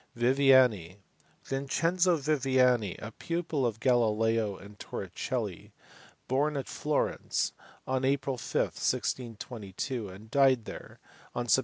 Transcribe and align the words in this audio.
Viviani. 0.15 0.97
Vincenzo 1.43 2.15
Viviani, 2.15 2.95
a 2.97 3.11
pupil 3.11 3.67
of 3.67 3.79
Galileo 3.79 4.57
and 4.57 4.79
Tor 4.79 5.05
ricelli, 5.07 5.73
born 6.27 6.57
at 6.57 6.67
Florence 6.67 7.53
on 7.85 8.03
April 8.03 8.35
5, 8.39 8.61
1622, 8.71 10.09
and 10.09 10.31
died 10.31 10.65
there 10.65 10.97
on 11.35 11.45
Sept. 11.45 11.59